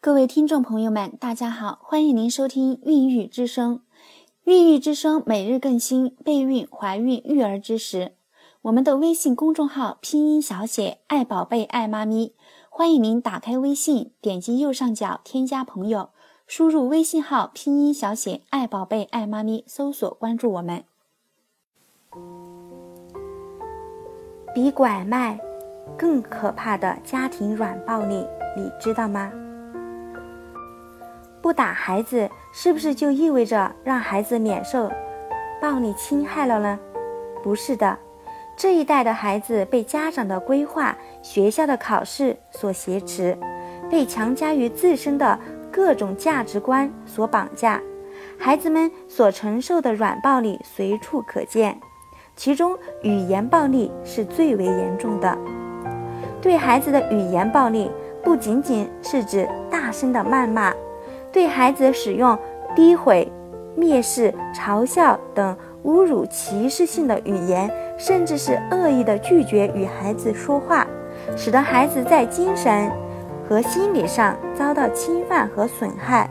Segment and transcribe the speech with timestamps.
[0.00, 3.80] 各位听众朋友们，大家好，欢迎您收听孕育之声。
[4.44, 8.12] 孕育之声每日更新备孕、怀孕、育儿知识。
[8.62, 12.32] 我们的微信公众号拼音小写爱宝贝爱妈咪，
[12.70, 16.10] 欢迎您打开微信，点击右上角添加朋友，
[16.46, 20.84] 输入微信号拼音小写爱宝贝爱妈咪，搜索关注我们。
[24.54, 25.40] 比拐卖
[25.98, 28.24] 更可怕的家庭软暴力，
[28.56, 29.32] 你知道吗？
[31.40, 34.90] 不打孩子，是不是就意味着让孩子免受
[35.60, 36.78] 暴力侵害了呢？
[37.42, 37.96] 不是的，
[38.56, 43.38] 这一代的孩子被家长的规划、学校的考试所挟持，
[43.90, 45.38] 被强加于自身的
[45.70, 47.80] 各种价值观所绑架，
[48.36, 51.78] 孩子们所承受的软暴力随处可见，
[52.34, 55.38] 其中语言暴力是最为严重的。
[56.42, 57.90] 对孩子的语言暴力，
[58.22, 60.72] 不仅仅是指大声的谩骂。
[61.38, 62.36] 对孩子使用
[62.74, 63.30] 诋毁、
[63.76, 70.84] 蔑视、嘲笑等侮辱、歧视性的语言，甚至是恶意的拒绝与孩子说话，
[71.36, 72.90] 使得孩子在精神
[73.48, 76.28] 和心理上遭到侵犯和损害，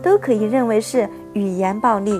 [0.00, 2.18] 都可以认为是语言暴力。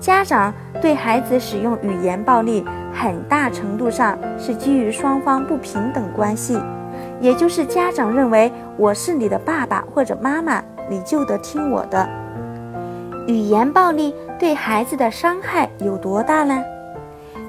[0.00, 6.58] 家长对孩子使用语言暴力，很大程度上是基于双方不平等关系，
[7.20, 10.64] 也就是家长认为我是你的爸爸或者妈妈。
[10.88, 12.08] 你就得听我的。
[13.26, 16.62] 语言暴力对孩子的伤害有多大呢？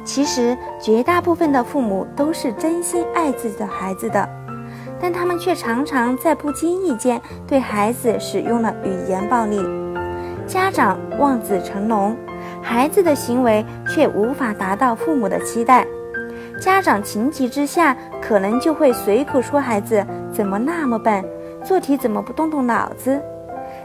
[0.03, 4.27] 其实，绝大部分的父母都是真心爱自己的孩子的，
[4.99, 9.61] 但他们却常常在不经意间对孩子使用了语言暴力。
[10.47, 12.17] 家长望子成龙，
[12.61, 15.85] 孩子的行为却无法达到父母的期待。
[16.59, 20.03] 家长情急之下，可能就会随口说孩子
[20.33, 21.23] 怎么那么笨。
[21.63, 23.21] 做题怎么不动动脑子？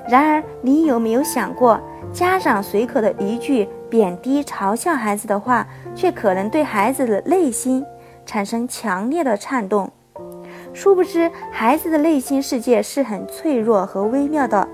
[0.08, 1.80] 然而，你有没有想过，
[2.12, 7.84] 家长随口的一句贬低、嘲笑孩子的话，却可能对孩子的内心
[8.26, 9.90] 产生强烈的颤动？
[10.72, 14.66] 殊不知，孩子的内心世界是很脆弱和微妙的，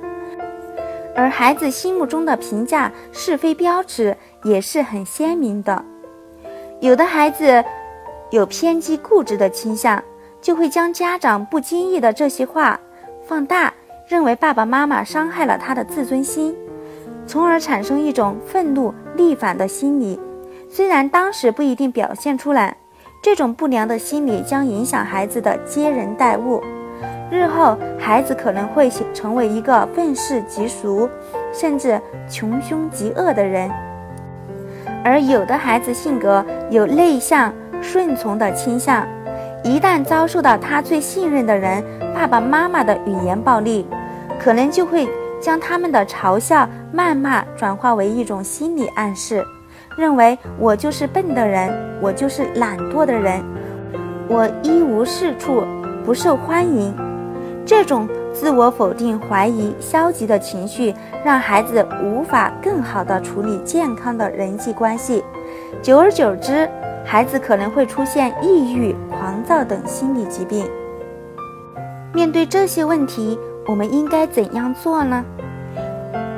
[1.15, 5.85] 而孩子心目中的评价是非标尺也是很鲜明的。
[6.81, 7.63] 有的孩子
[8.31, 10.03] 有偏激、固执的倾向，
[10.41, 12.81] 就会将家长不经意的这些话。
[13.31, 13.73] 放大，
[14.09, 16.53] 认为爸爸妈妈伤害了他的自尊心，
[17.29, 20.19] 从而产生一种愤怒逆反的心理。
[20.69, 22.77] 虽然当时不一定表现出来，
[23.23, 26.61] 这种不良的心理将影响孩子的接人待物。
[27.31, 31.09] 日后，孩子可能会成为一个愤世嫉俗，
[31.53, 33.71] 甚至穷凶极恶的人。
[35.05, 39.07] 而有的孩子性格有内向、顺从的倾向。
[39.63, 43.87] 一旦遭受到他最信任的人爸爸妈妈的语言暴力，
[44.39, 45.09] 可能就会
[45.41, 49.45] 将他们的嘲笑、谩骂转化为一种心理暗示，
[49.97, 53.43] 认为我就是笨的人，我就是懒惰的人，
[54.29, 55.65] 我一无是处，
[56.05, 56.95] 不受欢迎。
[57.65, 60.95] 这种自我否定、怀疑、消极的情绪，
[61.25, 65.25] 让孩子无法更好地处理健康的人际关系，
[65.81, 66.69] 久而久之。
[67.03, 70.67] 孩子可能会出现抑郁、狂躁等心理疾病。
[72.13, 75.25] 面对这些问题，我们应该怎样做呢？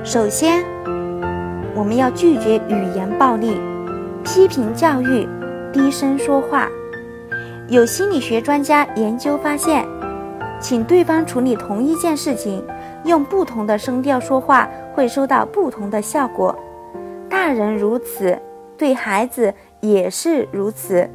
[0.04, 0.62] 首先，
[1.74, 3.58] 我们要拒绝语言暴力、
[4.22, 5.26] 批评教育、
[5.72, 6.68] 低声说话。
[7.68, 9.86] 有心理学专家研究发现，
[10.60, 12.62] 请对方处理同一件事情，
[13.04, 16.54] 用不同的声调说话，会收到不同的效果。
[17.30, 18.38] 大人如此，
[18.76, 19.52] 对孩子。
[19.84, 21.10] 也是如此，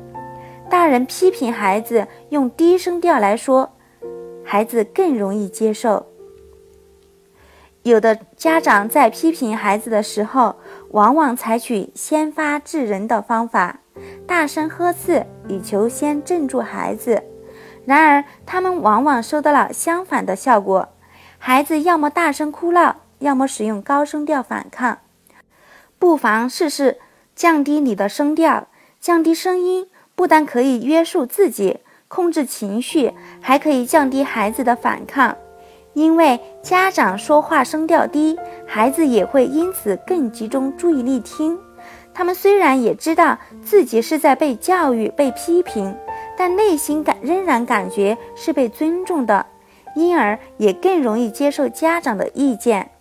[0.70, 3.70] 大人批评孩子用低声调来说，
[4.50, 6.06] 孩子更容易接受。
[7.84, 10.56] 有的家长在批评孩子的时候，
[10.92, 13.82] 往往采取先发制人的方法，
[14.26, 17.22] 大声呵斥，以求先镇住孩子。
[17.86, 20.88] 然而，他们往往收到了相反的效果，
[21.38, 25.00] 孩子要么大声哭闹，要么使用高声调反抗。
[26.00, 27.00] 不妨试试。
[27.36, 28.68] 降低你的声调，
[29.00, 33.12] 降低声音，不但可以约束自己、控制情绪，
[33.42, 35.36] 还可以降低孩子的反抗。
[35.94, 38.38] 因为家长说话声调低，
[38.68, 41.58] 孩子也会因此更集中注意力听。
[42.14, 45.96] 他们虽然也知道自己是在被教育、被批评，
[46.38, 49.46] 但内心感仍然感觉是被尊重的，
[49.96, 52.92] 因而也更容易接受家长的意见。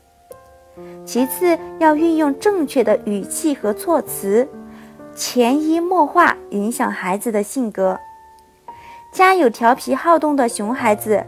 [1.05, 4.49] 其次，要运用正确的语气和措辞，
[5.15, 7.99] 潜移默化影响孩子的性格。
[9.17, 11.25] 家有调皮好动的熊孩子，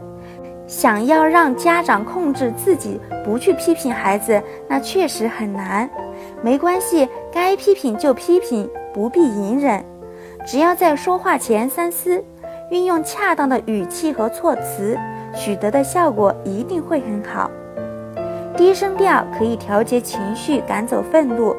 [0.67, 5.89] 想要让家长控制自己不去批评孩子，那确实很难。
[6.43, 9.83] 没关系，该批评就批评，不必隐忍。
[10.45, 12.23] 只要在说话前三思，
[12.69, 14.95] 运用恰当的语气和措辞，
[15.35, 17.49] 取得的效果一定会很好。
[18.55, 21.55] 低声调可以调节情绪，赶走愤怒。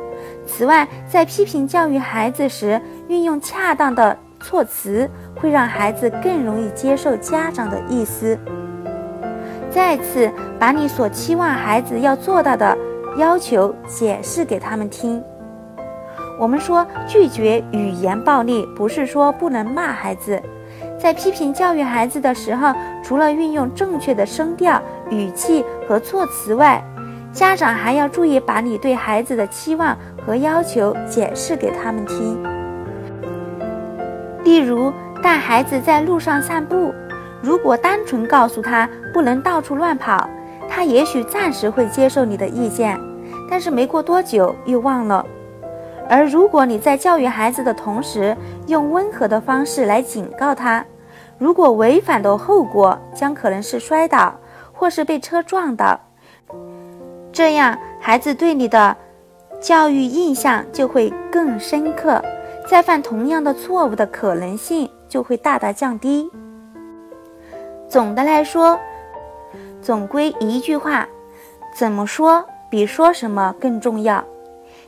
[0.47, 5.09] 此外，在批评教育孩子时，运用恰当的措辞，
[5.41, 8.39] 会让孩子更容易接受家长的意思。
[9.71, 12.77] 再次把你所期望孩子要做到的
[13.17, 15.23] 要求解释给他们听。
[16.39, 20.41] 我们说拒绝语言暴力，不是说不能骂孩子。
[20.99, 26.83] 在批评教育孩子的时候，除了运用正确的声调、语气和措辞外，
[27.33, 29.97] 家长还要注意把你对孩子的期望
[30.27, 32.60] 和要求解释给他们听。
[34.51, 34.93] 例如，
[35.23, 36.93] 带孩子在路上散步。
[37.41, 40.29] 如果单纯告诉他不能到处乱跑，
[40.69, 42.99] 他也许暂时会接受你的意见，
[43.49, 45.25] 但是没过多久又忘了。
[46.09, 48.37] 而如果你在教育孩子的同时，
[48.67, 50.85] 用温和的方式来警告他，
[51.39, 54.35] 如果违反的后果将可能是摔倒
[54.73, 55.97] 或是被车撞倒，
[57.31, 58.97] 这样孩子对你的
[59.61, 62.21] 教育印象就会更深刻，
[62.71, 66.31] 再犯同样的错误的可能性就会大大降低。
[67.89, 68.79] 总的来说，
[69.83, 71.09] 总归一句话，
[71.77, 74.25] 怎么说比说什么更重要。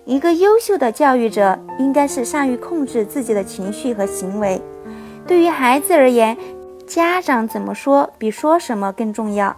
[0.04, 4.62] 一个优秀的教育者应该是善于控制自己的情绪和行为。
[5.26, 6.36] 对于孩子而言，
[6.86, 9.56] 家长怎么说比说什么更重要。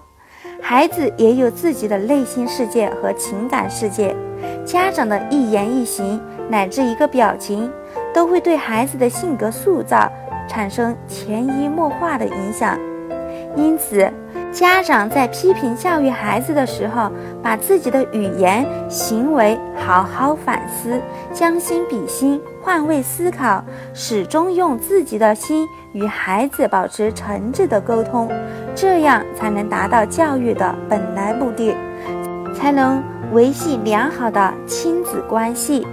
[0.63, 4.17] 孩子也有自己的内心世界和情感世界，
[4.65, 6.19] 家长的一言一行
[6.49, 7.71] 乃至一个表情，
[8.15, 10.11] 都会对孩子的性格塑造
[10.49, 12.79] 产生潜移默化的影响。
[13.57, 14.11] 因此，
[14.53, 17.11] 家长在批评教育孩子的时候，
[17.43, 21.01] 把自己的语言、行为好好反思，
[21.33, 28.31] 将心比心，换位思考，始终用自己的心与孩子保持诚挚的沟通，
[28.75, 31.75] 这样才能达到教育的本来目的，
[32.55, 33.03] 才能
[33.33, 35.87] 维系良好的亲子关系。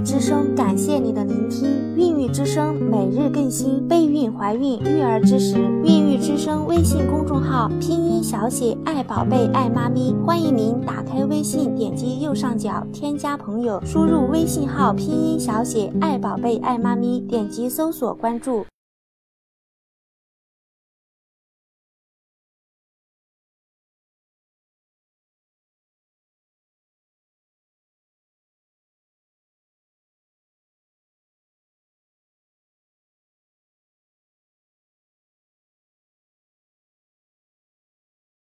[0.00, 1.96] 之声，感谢你的聆听。
[1.96, 5.58] 孕育之声每日更新备孕、怀孕、育儿知识。
[5.84, 18.64] 孕育之声微信公众号拼音小写爱宝贝爱妈咪，欢迎您打开微信，点击右上角添加朋友，输入微信号拼音小写爱宝贝爱妈咪，点击搜索关注。